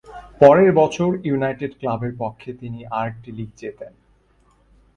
[0.39, 3.93] পরের বছর ইউনাইটেড ক্লাবের পক্ষে তিনি আরেকটি লীগ জেতেন।